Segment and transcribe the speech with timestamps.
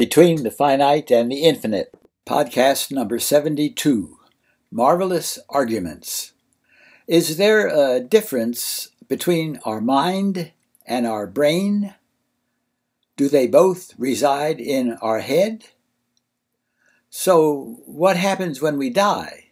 [0.00, 1.92] Between the Finite and the Infinite,
[2.24, 4.16] podcast number 72
[4.70, 6.32] Marvelous Arguments.
[7.06, 10.52] Is there a difference between our mind
[10.86, 11.96] and our brain?
[13.18, 15.66] Do they both reside in our head?
[17.10, 19.48] So, what happens when we die?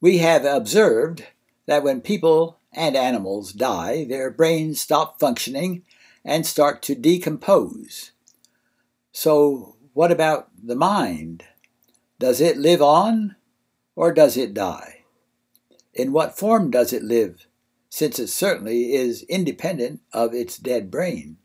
[0.00, 1.22] We have observed
[1.66, 5.82] that when people and animals die, their brains stop functioning
[6.24, 8.12] and start to decompose.
[9.24, 11.44] So, what about the mind?
[12.18, 13.36] Does it live on
[13.96, 15.04] or does it die?
[15.94, 17.46] In what form does it live,
[17.88, 21.38] since it certainly is independent of its dead brain?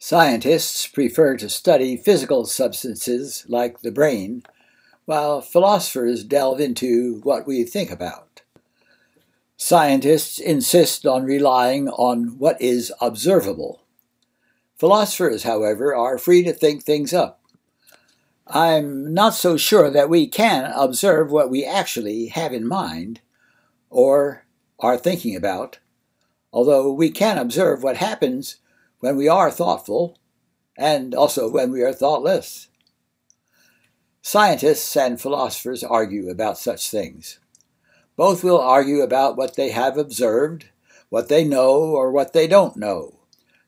[0.00, 4.42] Scientists prefer to study physical substances like the brain,
[5.04, 8.42] while philosophers delve into what we think about.
[9.56, 13.83] Scientists insist on relying on what is observable.
[14.76, 17.40] Philosophers, however, are free to think things up.
[18.46, 23.20] I'm not so sure that we can observe what we actually have in mind
[23.88, 24.44] or
[24.80, 25.78] are thinking about,
[26.52, 28.56] although we can observe what happens
[29.00, 30.18] when we are thoughtful
[30.76, 32.68] and also when we are thoughtless.
[34.20, 37.38] Scientists and philosophers argue about such things.
[38.16, 40.70] Both will argue about what they have observed,
[41.08, 43.20] what they know, or what they don't know.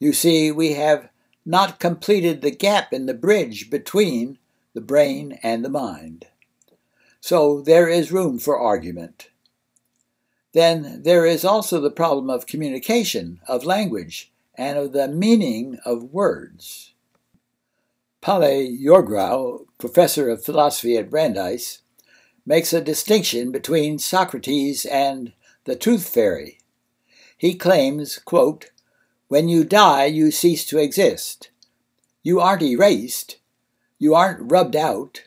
[0.00, 1.10] You see, we have
[1.44, 4.38] not completed the gap in the bridge between
[4.74, 6.26] the brain and the mind.
[7.20, 9.28] So there is room for argument.
[10.52, 16.12] Then there is also the problem of communication, of language, and of the meaning of
[16.12, 16.94] words.
[18.20, 21.82] Palle Yourgrau, professor of philosophy at Brandeis,
[22.46, 25.32] makes a distinction between Socrates and
[25.64, 26.58] the tooth fairy.
[27.36, 28.70] He claims, quote,
[29.30, 31.50] when you die, you cease to exist.
[32.24, 33.36] You aren't erased.
[33.96, 35.22] You aren't rubbed out.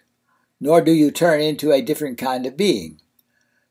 [0.60, 3.00] Nor do you turn into a different kind of being.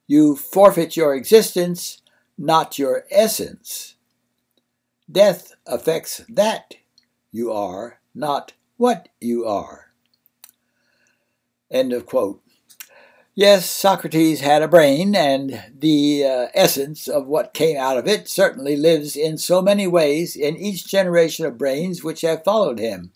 [0.06, 2.00] You forfeit your existence,
[2.38, 3.96] not your essence.
[5.10, 6.76] Death affects that
[7.30, 9.92] you are, not what you are.
[11.70, 12.42] End of quote.
[13.34, 18.28] Yes, Socrates had a brain, and the uh, essence of what came out of it
[18.28, 23.10] certainly lives in so many ways in each generation of brains which have followed him.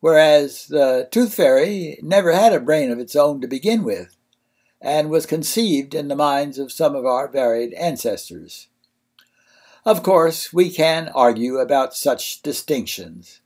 [0.00, 4.16] Whereas the tooth fairy never had a brain of its own to begin with,
[4.80, 8.66] and was conceived in the minds of some of our varied ancestors.
[9.84, 13.40] Of course, we can argue about such distinctions.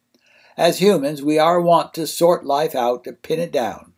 [0.56, 3.89] As humans, we are wont to sort life out to pin it down.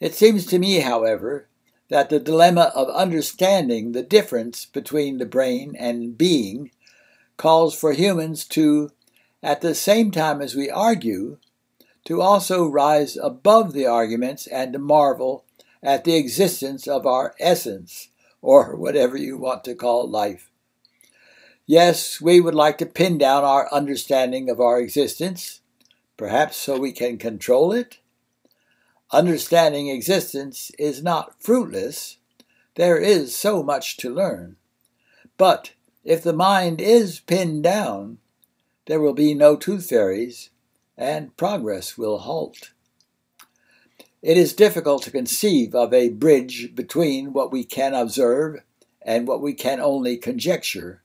[0.00, 1.48] It seems to me, however,
[1.88, 6.70] that the dilemma of understanding the difference between the brain and being
[7.36, 8.90] calls for humans to,
[9.42, 11.38] at the same time as we argue,
[12.04, 15.44] to also rise above the arguments and to marvel
[15.82, 18.08] at the existence of our essence,
[18.42, 20.50] or whatever you want to call life.
[21.66, 25.60] Yes, we would like to pin down our understanding of our existence,
[26.16, 27.98] perhaps so we can control it,
[29.10, 32.18] Understanding existence is not fruitless.
[32.74, 34.56] There is so much to learn.
[35.38, 35.72] But
[36.04, 38.18] if the mind is pinned down,
[38.86, 40.50] there will be no tooth fairies,
[40.96, 42.72] and progress will halt.
[44.20, 48.62] It is difficult to conceive of a bridge between what we can observe
[49.00, 51.02] and what we can only conjecture.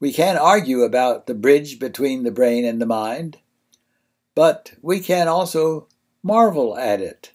[0.00, 3.38] We can argue about the bridge between the brain and the mind,
[4.34, 5.88] but we can also
[6.24, 7.32] marvel at it.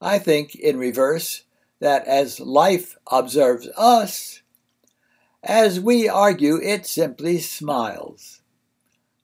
[0.00, 1.44] I think, in reverse,
[1.80, 4.40] that as life observes us,
[5.42, 8.40] as we argue, it simply smiles.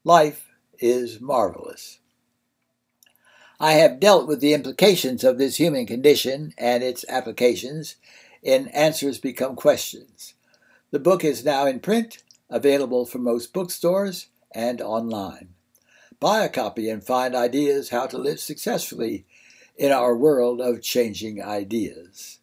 [0.03, 0.47] Life
[0.79, 1.99] is marvelous.
[3.59, 7.95] I have dealt with the implications of this human condition and its applications
[8.43, 10.35] in Answers Become Questions.
[10.91, 15.55] The book is now in print, available from most bookstores and online.
[16.21, 19.25] Buy a copy and find ideas how to live successfully
[19.75, 22.37] in our world of changing ideas.